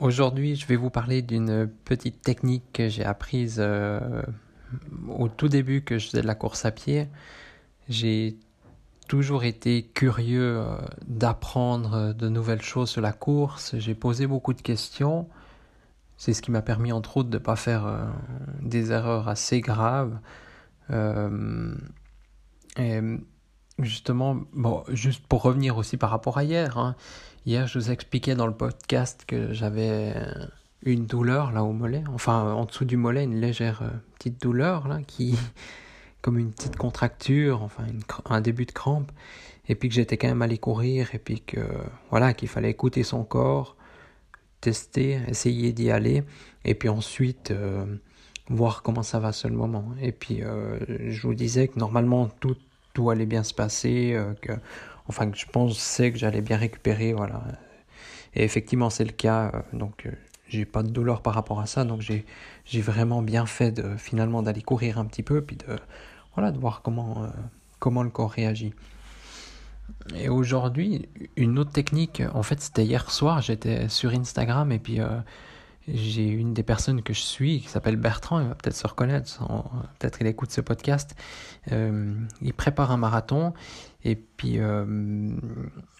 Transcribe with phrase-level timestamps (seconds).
[0.00, 4.22] aujourd'hui je vais vous parler d'une petite technique que j'ai apprise euh,
[5.08, 7.08] au tout début que je faisais de la course à pied.
[7.88, 8.36] J'ai
[9.08, 10.76] toujours été curieux euh,
[11.06, 13.76] d'apprendre de nouvelles choses sur la course.
[13.78, 15.28] J'ai posé beaucoup de questions.
[16.16, 18.04] C'est ce qui m'a permis entre autres de ne pas faire euh,
[18.60, 20.18] des erreurs assez graves.
[20.90, 21.74] Euh,
[23.82, 26.78] justement, bon, juste pour revenir aussi par rapport à hier.
[26.78, 26.96] Hein.
[27.46, 30.14] Hier, je vous expliquais dans le podcast que j'avais
[30.82, 33.82] une douleur là au mollet, enfin en dessous du mollet, une légère
[34.18, 35.38] petite douleur là qui
[36.22, 37.84] comme une petite contracture, enfin
[38.26, 39.10] un début de crampe,
[39.68, 41.60] et puis que j'étais quand même allé courir, et puis que
[42.10, 43.76] voilà qu'il fallait écouter son corps,
[44.60, 46.24] tester, essayer d'y aller,
[46.64, 47.84] et puis ensuite euh,
[48.48, 49.86] voir comment ça va seul moment.
[50.00, 50.78] Et puis euh,
[51.10, 52.56] je vous disais que normalement tout,
[53.00, 54.52] tout allait bien se passer, euh, que
[55.08, 57.42] enfin que je pensais que j'allais bien récupérer, voilà.
[58.34, 60.06] Et effectivement c'est le cas, donc
[60.48, 64.42] j'ai pas de douleur par rapport à ça, donc j'ai vraiment bien fait de finalement
[64.42, 65.64] d'aller courir un petit peu, puis de
[66.34, 67.28] voilà de voir comment euh,
[67.78, 68.74] comment le corps réagit.
[70.14, 75.00] Et aujourd'hui, une autre technique, en fait, c'était hier soir, j'étais sur Instagram et puis
[75.00, 75.08] euh,
[75.88, 79.38] j'ai une des personnes que je suis qui s'appelle Bertrand, il va peut-être se reconnaître,
[79.98, 81.14] peut-être il écoute ce podcast.
[81.72, 83.54] Euh, il prépare un marathon
[84.04, 84.58] et puis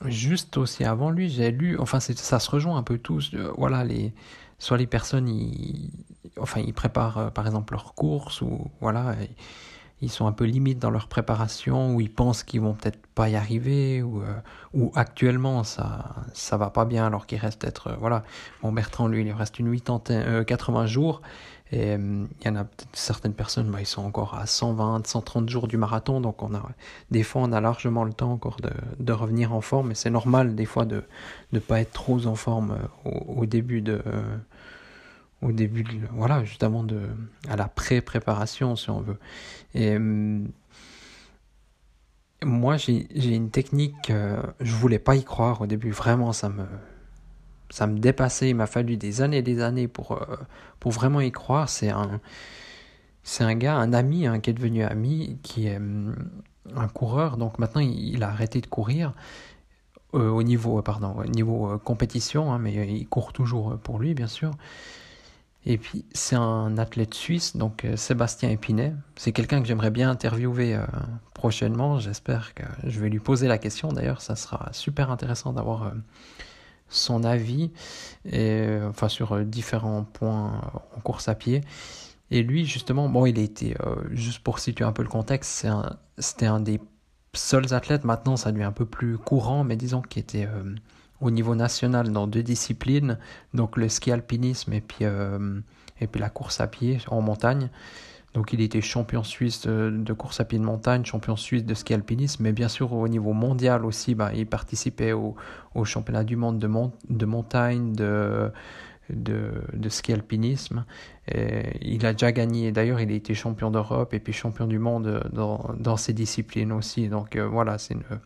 [0.04, 4.14] juste aussi avant lui, j'ai lu, enfin ça se rejoint un peu tous, voilà les
[4.60, 5.90] soit les personnes, ils,
[6.38, 9.16] enfin, ils préparent euh, par exemple leurs courses ou voilà,
[10.02, 13.28] ils sont un peu limites dans leur préparation ou ils pensent qu'ils vont peut-être pas
[13.28, 14.32] y arriver ou, euh,
[14.74, 18.22] ou actuellement ça ça va pas bien alors qu'il reste peut-être euh, voilà.
[18.62, 21.22] Bon Bertrand lui il reste une 80, 80 jours
[21.72, 25.68] et il y en a certaines personnes, bah, ils sont encore à 120, 130 jours
[25.68, 26.62] du marathon, donc on a,
[27.12, 30.10] des fois on a largement le temps encore de, de revenir en forme, mais c'est
[30.10, 31.04] normal des fois de
[31.52, 34.02] ne pas être trop en forme au début de,
[35.42, 37.08] au début, voilà, justement de,
[37.48, 39.18] à la pré-préparation, si on veut.
[39.74, 40.48] Et hum,
[42.44, 46.64] moi, j'ai une technique, euh, je voulais pas y croire au début, vraiment, ça me,
[47.70, 48.50] ça me dépassait.
[48.50, 50.36] Il m'a fallu des années et des années pour, euh,
[50.78, 51.68] pour vraiment y croire.
[51.68, 52.20] C'est un,
[53.22, 56.14] c'est un gars, un ami, hein, qui est devenu ami, qui est hum,
[56.74, 57.36] un coureur.
[57.38, 59.14] Donc maintenant, il, a arrêté de courir.
[60.14, 64.26] Euh, au niveau, pardon, au niveau compétition, hein, mais il court toujours pour lui, bien
[64.26, 64.50] sûr.
[65.66, 68.94] Et puis, c'est un athlète suisse, donc euh, Sébastien Épinay.
[69.16, 70.86] C'est quelqu'un que j'aimerais bien interviewer euh,
[71.34, 71.98] prochainement.
[71.98, 73.88] J'espère que je vais lui poser la question.
[73.88, 75.90] D'ailleurs, ça sera super intéressant d'avoir euh,
[76.88, 77.70] son avis
[78.26, 80.60] enfin, sur différents points
[80.96, 81.60] en course à pied.
[82.30, 83.76] Et lui, justement, bon, il a été,
[84.10, 85.66] juste pour situer un peu le contexte,
[86.18, 86.80] c'était un, un, des
[87.32, 90.48] seuls athlètes, maintenant ça devient un peu plus courant, mais disons qu'il était
[91.20, 93.18] au niveau national dans deux disciplines,
[93.54, 95.60] donc le ski alpinisme et puis, euh,
[96.00, 97.68] et puis la course à pied en montagne.
[98.32, 101.94] Donc il était champion suisse de, course à pied de montagne, champion suisse de ski
[101.94, 105.34] alpinisme, mais bien sûr au niveau mondial aussi, bah, il participait au,
[105.74, 106.70] au championnat du monde de,
[107.08, 108.52] de montagne, de,
[109.12, 110.84] de, de, ski alpinisme.
[111.82, 115.28] Il a déjà gagné, d'ailleurs il a été champion d'Europe et puis champion du monde
[115.32, 117.08] dans, dans ces disciplines aussi.
[117.08, 118.20] Donc euh, voilà, c'est une,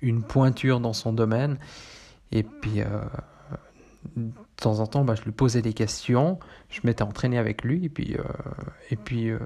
[0.00, 1.58] une pointure dans son domaine.
[2.32, 2.86] Et puis, euh,
[4.16, 6.38] de temps en temps, bah, je lui posais des questions,
[6.70, 8.22] je m'étais entraîné avec lui, et puis, euh,
[8.90, 9.38] et puis euh,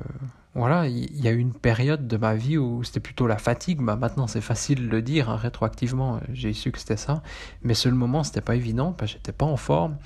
[0.54, 3.80] voilà, il y, a eu une période de ma vie où c'était plutôt la fatigue.
[3.82, 7.22] Bah, maintenant, c'est facile de le dire, hein, rétroactivement, j'ai su que c'était ça.
[7.62, 9.99] Mais sur le moment, c'était pas évident, parce que j'étais pas en forme.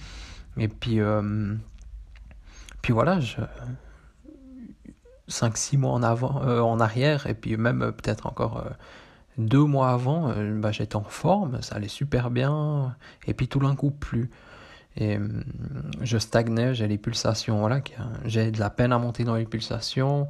[0.57, 0.99] Et puis,
[2.83, 3.37] puis voilà, je...
[5.29, 8.65] 5-6 mois en, avant, en arrière, et puis même peut-être encore
[9.47, 12.97] deux mois avant, euh, bah, j'étais en forme, ça allait super bien,
[13.27, 14.31] et puis tout d'un coup plus.
[14.97, 15.45] Et hum,
[16.01, 17.81] je stagnais, j'ai les pulsations, voilà,
[18.25, 20.29] j'ai de la peine à monter dans les pulsations,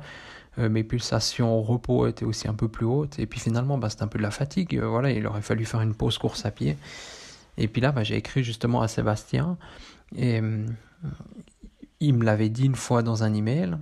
[0.59, 3.91] euh, mes pulsations au repos étaient aussi un peu plus hautes, et puis finalement, bah,
[3.91, 6.45] c'était un peu de la fatigue, euh, voilà, il aurait fallu faire une pause course
[6.47, 6.77] à pied.
[7.57, 9.57] Et puis là, bah, j'ai écrit justement à Sébastien,
[10.17, 10.67] et hum,
[12.01, 13.77] il me l'avait dit une fois dans un email,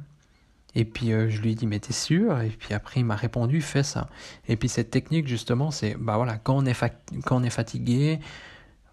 [0.75, 2.41] et puis euh, je lui ai dit, mais t'es sûr?
[2.41, 4.09] Et puis après, il m'a répondu, fais ça.
[4.47, 6.79] Et puis cette technique, justement, c'est, bah voilà, quand on est,
[7.25, 8.21] quand on est fatigué,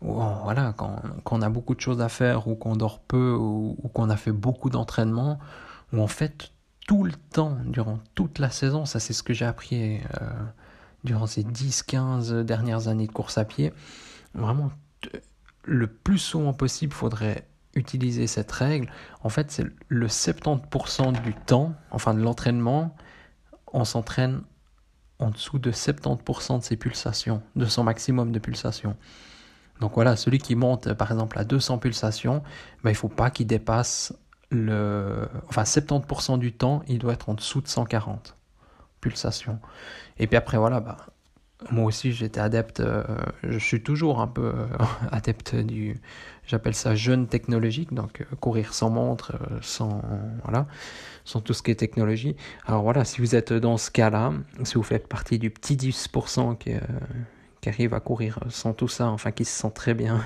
[0.02, 3.76] voilà, quand, quand, on a beaucoup de choses à faire ou qu'on dort peu ou,
[3.94, 5.40] qu'on a fait beaucoup d'entraînement,
[5.94, 6.52] ou en fait
[6.88, 10.30] tout le temps, durant toute la saison, ça c'est ce que j'ai appris euh,
[11.04, 13.74] durant ces 10-15 dernières années de course à pied,
[14.36, 14.72] vraiment
[15.64, 18.90] le plus souvent possible, faudrait utiliser cette règle.
[19.22, 22.96] En fait, c'est le 70% du temps, enfin de l'entraînement,
[23.74, 24.42] on s'entraîne
[25.20, 28.96] en dessous de 70% de ses pulsations, de son maximum de pulsations.
[29.82, 32.42] Donc voilà, celui qui monte par exemple à 200 pulsations,
[32.84, 34.14] ben, il ne faut pas qu'il dépasse
[34.52, 35.28] le...
[35.50, 38.38] Enfin 70% du temps, il doit être en dessous de 140
[39.02, 39.60] pulsations.
[40.18, 40.98] Et puis après voilà, bah,
[41.72, 43.04] moi aussi j'étais adepte, euh,
[43.44, 44.68] je suis toujours un peu euh,
[45.12, 46.00] adepte du,
[46.46, 50.02] j'appelle ça jeûne technologique, donc euh, courir sans montre, sans,
[50.44, 50.68] voilà,
[51.24, 52.36] sans tout ce qui est technologie.
[52.66, 54.34] Alors voilà, si vous êtes dans ce cas-là,
[54.64, 56.74] si vous faites partie du petit 10% qui,
[57.62, 60.24] qui arrive à courir sans tout ça, enfin qui se sent très bien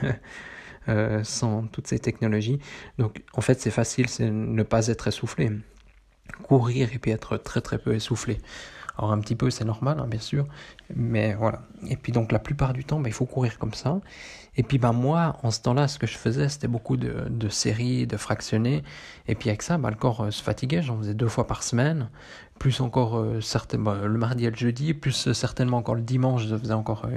[1.24, 2.59] sans toutes ces technologies,
[2.97, 5.51] donc en fait c'est facile, c'est ne pas être essoufflé.
[6.44, 8.38] Courir et puis être très très peu essoufflé.
[9.00, 10.46] Alors un petit peu, c'est normal, hein, bien sûr,
[10.94, 11.62] mais voilà.
[11.88, 14.01] Et puis donc la plupart du temps, bah, il faut courir comme ça.
[14.57, 18.07] Et puis bah, moi, en ce temps-là, ce que je faisais, c'était beaucoup de, séries,
[18.07, 18.84] de fractionnés.
[19.30, 20.81] Et puis avec ça, bah, le corps euh, se fatiguait.
[20.81, 22.10] J'en faisais deux fois par semaine,
[22.60, 23.40] plus encore euh,
[23.72, 27.07] le mardi et le jeudi, plus euh, certainement encore le dimanche, je faisais encore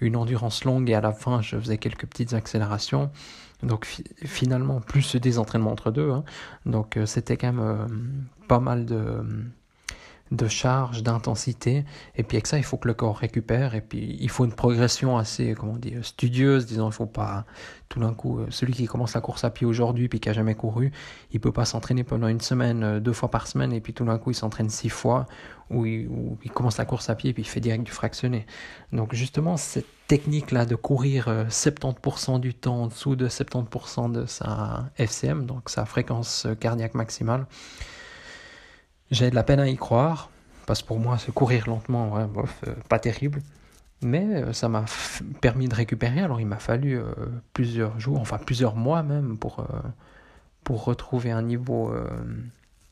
[0.00, 3.08] une endurance longue et à la fin, je faisais quelques petites accélérations.
[3.62, 3.86] Donc
[4.24, 6.10] finalement, plus des entraînements entre deux.
[6.10, 6.24] Hein.
[6.66, 9.22] Donc c'était quand même pas mal de
[10.30, 11.84] de charge, d'intensité.
[12.16, 13.74] Et puis avec ça, il faut que le corps récupère.
[13.74, 16.66] Et puis il faut une progression assez, comment dire, studieuse.
[16.66, 17.44] Disons, il faut pas
[17.88, 20.32] tout d'un coup, euh, celui qui commence la course à pied aujourd'hui puis qui a
[20.32, 20.92] jamais couru,
[21.32, 23.72] il peut pas s'entraîner pendant une semaine, euh, deux fois par semaine.
[23.72, 25.26] Et puis tout d'un coup, il s'entraîne six fois.
[25.70, 26.08] Ou il,
[26.42, 28.44] il, commence la course à pied et puis il fait direct du fractionné.
[28.92, 34.26] Donc justement, cette technique-là de courir 70% euh, du temps en dessous de 70% de
[34.26, 37.46] sa FCM, donc sa fréquence cardiaque maximale,
[39.10, 40.30] j'ai de la peine à y croire,
[40.66, 43.40] parce que pour moi, se courir lentement, bof, euh, pas terrible.
[44.02, 44.84] Mais euh, ça m'a
[45.40, 46.20] permis de récupérer.
[46.20, 47.04] Alors il m'a fallu euh,
[47.52, 49.66] plusieurs jours, enfin plusieurs mois même, pour,
[50.64, 51.92] pour retrouver un niveau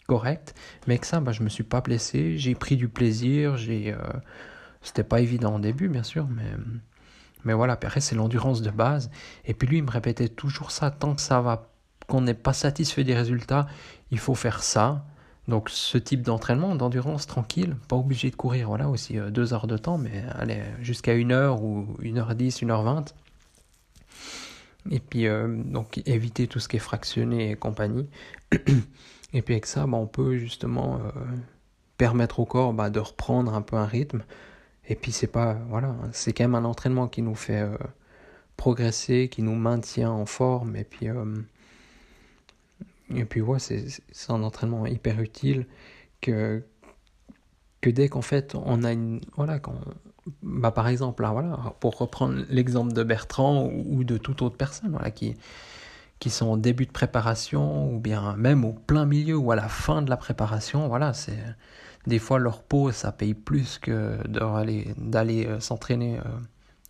[0.06, 0.54] correct.
[0.86, 2.36] Mais que ça, bah, je me suis pas blessé.
[2.36, 3.56] J'ai pris du plaisir.
[3.56, 3.96] J'ai,
[4.82, 6.50] c'était pas évident au début, bien sûr, mais
[7.44, 7.74] mais voilà.
[7.74, 9.10] Après, c'est l'endurance de base.
[9.44, 10.90] Et puis lui, il me répétait toujours ça.
[10.90, 11.70] Tant que ça va,
[12.06, 13.66] qu'on n'est pas satisfait des résultats,
[14.10, 15.06] il faut faire ça.
[15.48, 19.66] Donc ce type d'entraînement, d'endurance tranquille, pas obligé de courir, voilà aussi euh, deux heures
[19.66, 23.14] de temps, mais aller jusqu'à une heure ou une heure dix, une heure vingt.
[24.90, 28.08] Et puis euh, donc éviter tout ce qui est fractionné et compagnie.
[29.32, 31.10] et puis avec ça, bah, on peut justement euh,
[31.96, 34.24] permettre au corps bah, de reprendre un peu un rythme.
[34.86, 37.66] Et puis c'est pas voilà, c'est quand même un entraînement qui nous fait
[38.56, 41.08] progresser, qui nous maintient en forme et puis
[43.14, 45.66] et puis ouais, c'est un entraînement hyper utile
[46.20, 46.62] que,
[47.80, 49.20] que dès qu'en fait on a une...
[49.36, 49.80] Voilà, quand,
[50.42, 54.90] bah par exemple, là, voilà, pour reprendre l'exemple de Bertrand ou, de toute autre personne
[54.90, 55.36] voilà, qui,
[56.18, 59.68] qui sont en début de préparation ou bien même au plein milieu ou à la
[59.68, 61.38] fin de la préparation, voilà, c'est
[62.06, 66.22] des fois leur pause ça paye plus que d'aller d'aller euh, s'entraîner euh,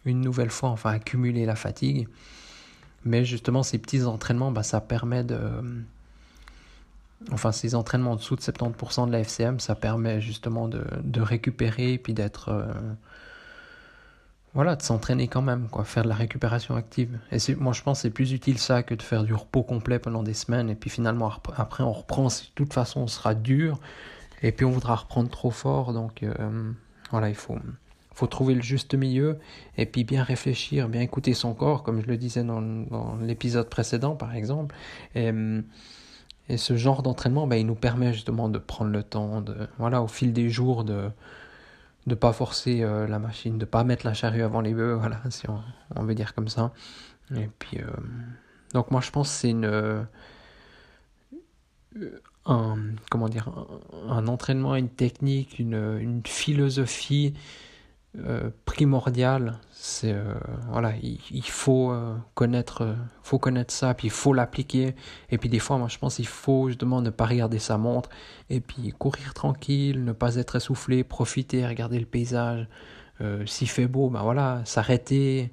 [0.04, 2.08] une nouvelle fois, enfin accumuler la fatigue.
[3.04, 5.38] Mais justement, ces petits entraînements, bah, ça permet de
[7.32, 11.20] enfin ces entraînements en dessous de 70% de la FCM, ça permet justement de, de
[11.20, 12.50] récupérer et puis d'être...
[12.50, 12.72] Euh,
[14.54, 17.18] voilà, de s'entraîner quand même, quoi, faire de la récupération active.
[17.30, 19.98] Et moi je pense que c'est plus utile ça que de faire du repos complet
[19.98, 23.78] pendant des semaines et puis finalement après on reprend, de toute façon on sera dur
[24.42, 26.72] et puis on voudra reprendre trop fort, donc euh,
[27.10, 27.58] voilà, il faut,
[28.14, 29.38] faut trouver le juste milieu
[29.76, 33.68] et puis bien réfléchir, bien écouter son corps, comme je le disais dans, dans l'épisode
[33.68, 34.74] précédent par exemple.
[35.14, 35.30] Et,
[36.48, 40.02] et ce genre d'entraînement, ben, il nous permet justement de prendre le temps, de, voilà,
[40.02, 41.10] au fil des jours, de
[42.06, 45.20] ne pas forcer euh, la machine, de pas mettre la charrue avant les bœufs, voilà,
[45.30, 46.72] si on, veut dire comme ça.
[47.36, 47.86] Et puis, euh,
[48.72, 50.02] donc moi je pense que c'est une, euh,
[52.46, 52.76] un,
[53.10, 53.50] comment dire,
[54.08, 57.34] un, entraînement, une technique, une, une philosophie
[58.16, 59.58] euh, primordial.
[59.70, 60.34] C'est euh,
[60.70, 64.94] voilà, il, faut euh, connaître, faut connaître ça, puis il faut l'appliquer.
[65.30, 68.08] Et puis des fois, moi, je pense qu'il faut justement ne pas regarder sa montre
[68.48, 72.66] et puis courir tranquille, ne pas être essoufflé, profiter, regarder le paysage.
[73.46, 75.52] S'il fait beau, ben voilà, s'arrêter,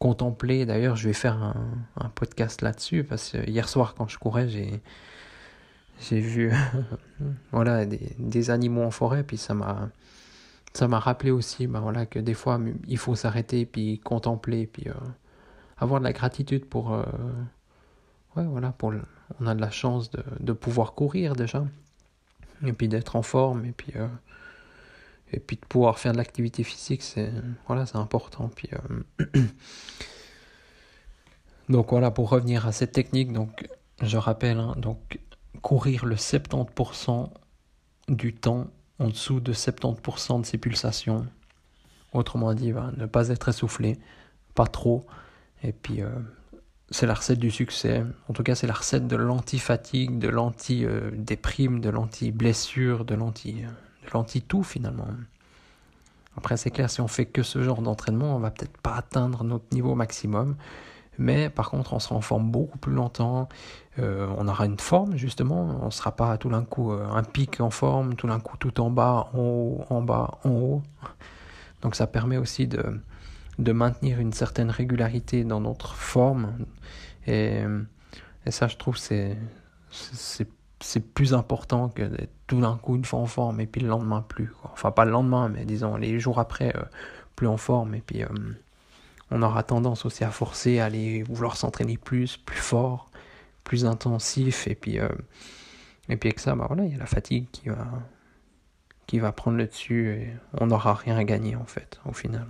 [0.00, 0.66] contempler.
[0.66, 1.54] D'ailleurs, je vais faire un,
[1.96, 4.82] un podcast là-dessus parce hier soir, quand je courais, j'ai
[6.00, 6.52] j'ai vu
[7.52, 9.90] voilà des, des animaux en forêt, puis ça m'a
[10.74, 14.86] ça m'a rappelé aussi ben voilà, que des fois, il faut s'arrêter, puis contempler, puis
[15.76, 16.90] avoir de la gratitude pour...
[18.36, 18.92] ouais, voilà, pour...
[19.40, 21.64] on a de la chance de, de pouvoir courir déjà,
[22.64, 23.92] et puis d'être en forme, et puis
[25.32, 27.32] et puis de pouvoir faire de l'activité physique c'est
[27.66, 29.42] voilà important puis euh,
[31.68, 33.68] donc voilà pour revenir à cette technique donc
[34.02, 35.18] je rappelle hein, donc
[35.62, 37.30] courir le 70%
[38.08, 38.66] du temps
[39.02, 41.26] en dessous de 70% de ses pulsations
[42.12, 43.98] autrement dit bah, ne pas être essoufflé
[44.54, 45.06] pas trop
[45.62, 46.08] et puis euh,
[46.90, 48.04] c'est la recette du succès.
[48.28, 53.64] En tout cas, c'est la recette de l'anti-fatigue, de l'anti-déprime, de l'anti-blessure, de l'anti
[54.12, 55.08] l'anti-tout finalement.
[56.36, 59.44] Après, c'est clair, si on fait que ce genre d'entraînement, on va peut-être pas atteindre
[59.44, 60.56] notre niveau maximum.
[61.18, 63.48] Mais par contre, on sera en forme beaucoup plus longtemps.
[63.98, 65.78] Euh, on aura une forme, justement.
[65.82, 68.56] On ne sera pas tout d'un coup euh, un pic en forme, tout d'un coup
[68.56, 70.82] tout en bas, en haut, en bas, en haut.
[71.82, 73.00] Donc ça permet aussi de,
[73.58, 76.54] de maintenir une certaine régularité dans notre forme.
[77.26, 77.62] Et,
[78.48, 79.36] ça, je trouve, c'est
[80.82, 83.88] c'est plus important que d'être tout d'un coup une fois en forme et puis le
[83.88, 84.52] lendemain plus.
[84.64, 86.82] Enfin, pas le lendemain, mais disons les jours après, euh,
[87.36, 87.94] plus en forme.
[87.94, 88.22] Et puis,
[89.32, 93.10] on aura tendance aussi à forcer, à aller vouloir s'entraîner plus, plus fort,
[93.64, 94.66] plus intensif.
[94.68, 95.08] Et puis, euh,
[96.08, 97.88] et puis avec ça, bah voilà, il y a la fatigue qui va,
[99.06, 102.46] qui va prendre le dessus et on n'aura rien à gagner en fait, au final.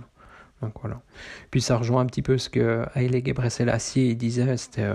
[0.61, 1.01] Donc voilà.
[1.51, 4.93] Puis ça rejoint un petit peu ce que Haile Gebrselassie disait, c'était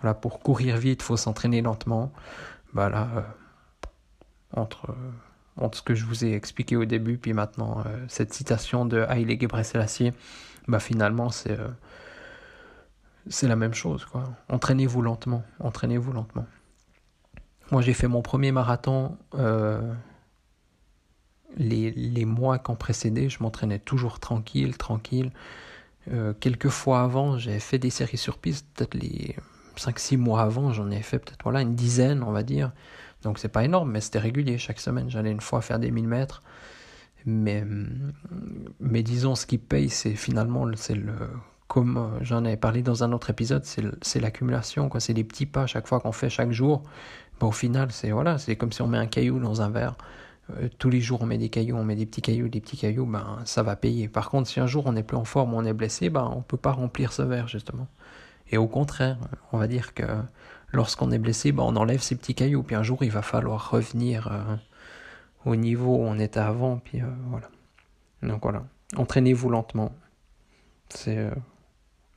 [0.00, 2.12] voilà, pour courir vite, il faut s'entraîner lentement
[2.74, 3.22] bah là, euh,
[4.60, 5.10] entre, euh,
[5.56, 9.04] entre ce que je vous ai expliqué au début, puis maintenant euh, cette citation de
[9.08, 10.12] Haile Gebrselassie,
[10.68, 11.58] bah finalement c'est
[13.28, 14.06] c'est la même chose.
[14.48, 16.46] Entraînez-vous lentement, entraînez-vous lentement.
[17.70, 19.16] Moi j'ai fait mon premier marathon
[21.56, 25.30] les, les mois qui ont précédé, je m'entraînais toujours tranquille, tranquille.
[26.40, 29.36] quelques fois avant, j'ai fait des séries sur piste, peut-être les
[29.78, 32.72] 5-6 mois avant, j'en ai fait peut-être voilà, une dizaine, on va dire.
[33.22, 34.58] Donc c'est pas énorme, mais c'était régulier.
[34.58, 36.42] Chaque semaine, j'allais une fois faire des 1000 mètres.
[37.26, 37.64] Mais,
[38.80, 41.14] mais disons, ce qui paye, c'est finalement, c'est le,
[41.68, 45.00] comme euh, j'en avais parlé dans un autre épisode, c'est l'accumulation, quoi.
[45.00, 46.82] C'est les petits pas chaque fois qu'on fait chaque jour.
[47.40, 49.96] Bon, au final, c'est voilà, c'est comme si on met un caillou dans un verre.
[50.50, 52.76] Euh, tous les jours, on met des cailloux, on met des petits cailloux, des petits
[52.76, 54.08] cailloux, ben ça va payer.
[54.08, 56.42] Par contre, si un jour on n'est plus en forme, on est blessé, ben on
[56.42, 57.88] peut pas remplir ce verre justement.
[58.50, 59.18] Et au contraire,
[59.52, 60.04] on va dire que
[60.74, 63.70] lorsqu'on est blessé, bah, on enlève ces petits cailloux, puis un jour il va falloir
[63.70, 64.56] revenir euh,
[65.44, 67.48] au niveau où on était avant, puis euh, voilà.
[68.22, 68.64] Donc voilà,
[68.96, 69.92] entraînez-vous lentement.
[70.88, 71.30] C'est euh,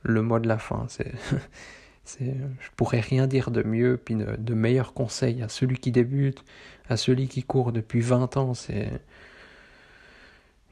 [0.02, 0.86] le mot de la fin.
[0.88, 1.12] C'est,
[2.04, 5.92] c'est, je pourrais rien dire de mieux, puis de, de meilleurs conseils à celui qui
[5.92, 6.44] débute,
[6.88, 8.54] à celui qui court depuis 20 ans.
[8.54, 8.90] C'est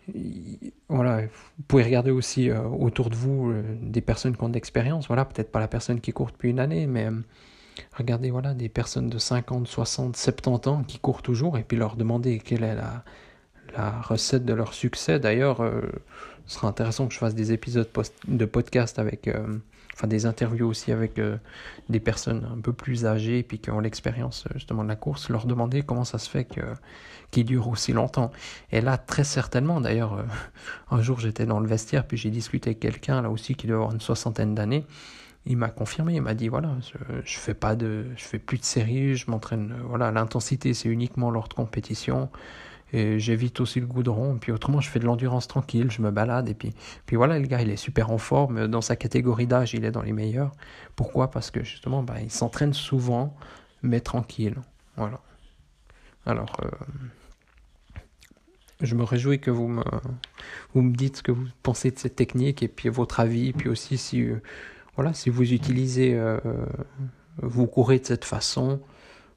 [0.08, 5.06] vous pouvez regarder aussi euh, autour de vous euh, des personnes qui ont de l'expérience.
[5.08, 7.12] Voilà, peut-être pas la personne qui court depuis une année, mais euh,
[7.96, 11.96] regardez voilà, des personnes de 50, 60, 70 ans qui courent toujours et puis leur
[11.96, 13.04] demander quelle est la,
[13.76, 15.18] la recette de leur succès.
[15.18, 15.59] D'ailleurs,
[16.47, 17.88] ce sera intéressant que je fasse des épisodes
[18.26, 19.28] de podcast avec
[19.97, 21.38] enfin des interviews aussi avec euh,
[21.88, 25.30] des personnes un peu plus âgées puis qui ont l'expérience euh, justement de la course,
[25.30, 26.61] leur demander comment ça se fait que
[27.30, 28.30] qu'ils durent aussi longtemps.
[28.71, 30.23] Et là, très certainement, d'ailleurs, euh,
[30.90, 33.76] un jour j'étais dans le vestiaire puis j'ai discuté avec quelqu'un là aussi qui doit
[33.76, 34.85] avoir une soixantaine d'années.
[35.47, 38.59] Il m'a confirmé, il m'a dit voilà, je, je, fais pas de, je fais plus
[38.59, 42.28] de séries, je m'entraîne, voilà, l'intensité c'est uniquement lors de compétition
[42.93, 44.38] et j'évite aussi le goudron.
[44.38, 46.49] Puis autrement, je fais de l'endurance tranquille, je me balade.
[46.49, 46.73] Et puis,
[47.05, 48.69] puis voilà, le gars, il est super en forme.
[48.69, 50.52] Dans sa catégorie d'âge, il est dans les meilleurs.
[50.95, 51.31] Pourquoi?
[51.31, 53.37] Parce que justement, bah, il s'entraîne souvent,
[53.83, 54.57] mais tranquille.
[54.97, 55.21] Voilà.
[56.25, 56.71] Alors, euh,
[58.81, 59.85] je me réjouis que vous me,
[60.75, 63.49] vous me dites ce que vous pensez de cette technique et puis votre avis.
[63.49, 64.40] Et puis aussi, si, euh,
[64.95, 66.38] voilà, si vous utilisez, euh,
[67.43, 68.81] vous courez de cette façon.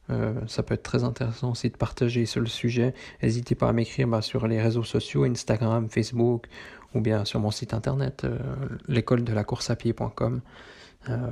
[0.10, 2.94] Euh, ça peut être très intéressant aussi de partager sur le sujet.
[3.22, 6.48] N'hésitez pas à m'écrire bah, sur les réseaux sociaux, Instagram, Facebook,
[6.96, 8.40] ou bien sur mon site internet, euh,
[8.88, 10.42] l'école de la course à pied.com.
[11.10, 11.28] Euh,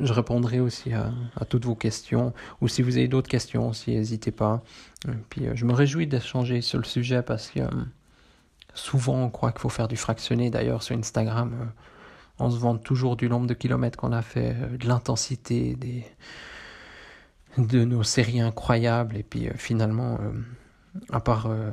[0.00, 1.12] je répondrai aussi à,
[1.44, 4.62] toutes vos questions, ou si vous avez d'autres questions aussi, n'hésitez pas.
[5.28, 7.60] puis je me réjouis d'échanger sur le sujet parce que
[8.72, 10.48] souvent on croit qu'il faut faire du fractionné.
[10.48, 11.72] D'ailleurs, sur Instagram,
[12.38, 16.06] on se vante toujours du nombre de kilomètres qu'on a fait, de l'intensité, des
[17.58, 19.16] de nos séries incroyables.
[19.16, 20.32] Et puis euh, finalement, euh,
[21.10, 21.70] à part euh,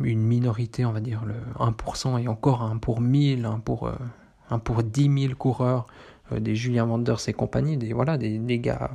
[0.00, 3.90] une minorité, on va dire le 1%, et encore un pour 1000, un pour,
[4.50, 5.86] un pour 10 000 coureurs,
[6.34, 8.92] des Julien Wanders et compagnie, des, voilà, des, des gars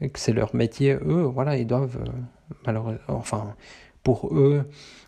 [0.00, 1.98] que c'est leur métier, eux, voilà, ils doivent,
[2.66, 3.54] malheureusement, enfin,
[4.02, 4.64] pour eux,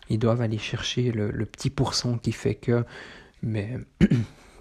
[0.09, 2.85] ils doivent aller chercher le, petit pourcent qui fait que.
[3.43, 3.77] Mais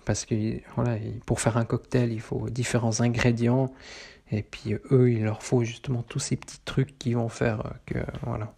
[0.04, 0.34] parce que
[0.74, 3.72] voilà, pour faire un cocktail, il faut différents ingrédients.
[4.30, 7.98] Et puis eux, il leur faut justement tous ces petits trucs qui vont faire que.
[8.22, 8.54] Voilà.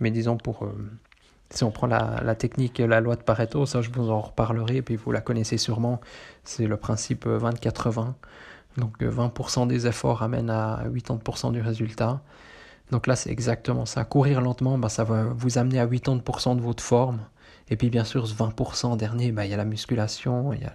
[0.00, 0.64] Mais disons, pour.
[0.64, 0.90] Euh,
[1.50, 4.76] si on prend la, la, technique, la loi de Pareto, ça je vous en reparlerai,
[4.78, 6.00] et puis vous la connaissez sûrement,
[6.42, 8.14] c'est le principe 20-80.
[8.78, 12.20] Donc 20% euh, des efforts amènent à 80% du résultat.
[12.90, 14.04] Donc là, c'est exactement ça.
[14.04, 17.20] Courir lentement, bah, ça va vous amener à 80% de votre forme.
[17.68, 20.64] Et puis bien sûr, ce 20% dernier, bah, il y a la musculation, il y
[20.64, 20.72] a,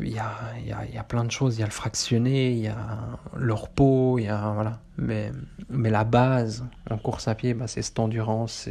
[0.00, 0.32] il, y a,
[0.64, 1.56] y a, y a plein de choses.
[1.56, 4.80] Il y a le fractionné, il y a le repos, il y a, voilà.
[4.98, 5.32] Mais,
[5.68, 8.68] mais la base en course à pied, bah, c'est cette endurance,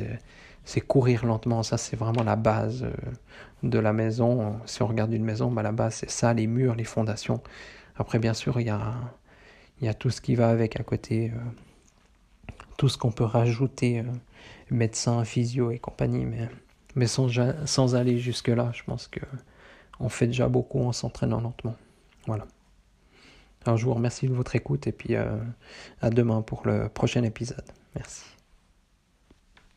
[0.63, 1.63] c'est courir lentement.
[1.63, 2.91] Ça, c'est vraiment la base euh,
[3.63, 4.59] de la maison.
[4.65, 7.41] Si on regarde une maison, bah, la base, c'est ça, les murs, les fondations.
[7.97, 8.93] Après, bien sûr, il y a,
[9.81, 13.99] y a tout ce qui va avec à côté, euh, tout ce qu'on peut rajouter,
[13.99, 14.03] euh,
[14.71, 16.25] médecin, physio et compagnie.
[16.25, 16.49] Mais,
[16.95, 17.27] mais sans,
[17.65, 19.19] sans aller jusque-là, je pense que
[19.99, 21.75] on fait déjà beaucoup en s'entraînant lentement.
[22.27, 22.45] Voilà.
[23.65, 27.65] Alors je vous remercie de votre écoute et puis à demain pour le prochain épisode.
[27.95, 28.34] Merci.